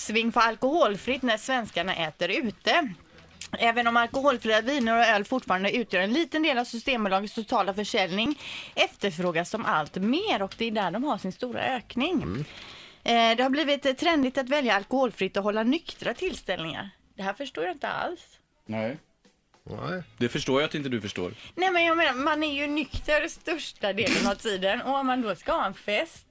[0.00, 2.88] uppsving för alkoholfritt när svenskarna äter ute.
[3.58, 8.38] Även om alkoholfria viner och öl fortfarande utgör en liten del av Systembolagets totala försäljning
[8.74, 12.44] efterfrågas de allt mer och det är där de har sin stora ökning.
[13.04, 16.90] Eh, Det har blivit trendigt att välja alkoholfritt och hålla nyktra tillställningar.
[17.16, 18.20] Det här förstår jag inte alls.
[18.66, 18.96] Nej.
[19.64, 20.02] Nej.
[20.18, 21.34] Det förstår jag att inte du förstår.
[21.54, 25.22] Nej men jag menar, man är ju nykter största delen av tiden och om man
[25.22, 26.26] då ska ha en fest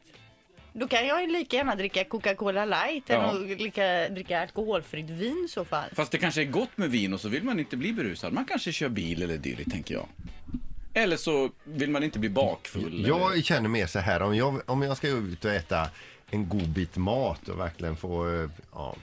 [0.80, 3.32] då kan jag ju lika gärna dricka Coca-Cola light än Ja.
[3.32, 5.90] att lika, dricka alkoholfritt vin i så fall.
[5.96, 8.34] Fast det kanske är gott med vin och så vill man inte bli berusad.
[8.34, 10.08] Man kanske kör bil eller dylikt, tänker jag.
[10.94, 12.94] Eller så vill man inte bli bakfull.
[13.06, 13.08] eller...
[13.10, 15.90] Jag känner mer så här, om jag, om jag ska ut och äta
[16.30, 18.96] en god bit mat och verkligen få, eh, ja,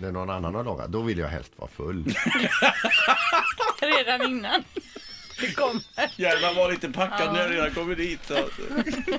[0.00, 2.04] det är någon annan har lagat, då vill jag helst vara full.
[3.80, 4.64] Redan innan
[5.40, 5.82] det kommer.
[6.16, 8.20] Jävlar var lite packad när jag redan kommer dit.
[8.26, 8.34] Så.
[8.34, 8.44] nej,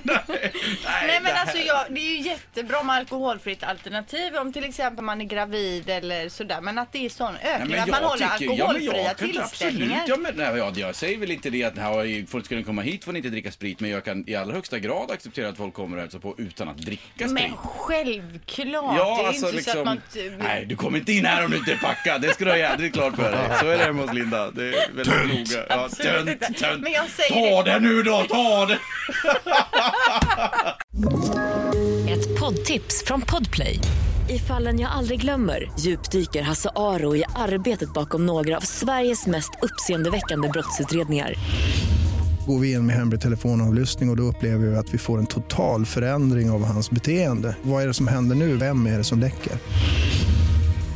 [0.04, 0.52] nej,
[0.84, 5.06] Nej men det alltså jag, det är ju jättebra med alkoholfritt alternativ om till exempel
[5.06, 6.62] man är gravid eller sådär.
[6.62, 9.18] Men att det är sån Nej, ökning men att man håller tycker- ja, alkoholfria jag
[9.18, 10.00] kan- tillställningar.
[10.02, 12.82] Absolut, ja, men, nej, ja, jag säger väl inte det att nej, folk ska komma
[12.82, 13.80] hit får ni inte dricka sprit.
[13.80, 16.70] Men jag kan i allra högsta grad acceptera att folk kommer och hälsar på utan
[16.70, 17.32] att dricka sprit.
[17.32, 20.02] Men självklart, Ja, det är alltså inte så att liksom, man...
[20.48, 22.58] nej du kommer inte in här om du inte är packad, det ska du ha
[22.58, 23.58] jädrigt klart för dig.
[23.60, 25.66] Så är det hemma hos Linda, det är väldigt noga.
[25.70, 25.90] Ja.
[26.10, 26.82] Tönt, tönt.
[26.84, 27.72] Men jag säger Ta det.
[27.72, 28.80] det nu då, ta det!
[32.12, 33.80] Ett poddtips från Podplay.
[34.30, 39.52] I fallen jag aldrig glömmer djupdyker Hasse Aro i arbetet bakom några av Sveriges mest
[39.62, 41.34] uppseendeväckande brottsutredningar.
[42.48, 45.26] Går vi in med hemlig telefonavlyssning och, och då upplever vi att vi får en
[45.28, 47.56] total förändring av hans beteende.
[47.62, 48.58] Vad är det som händer nu?
[48.58, 49.54] Vem är det som läcker?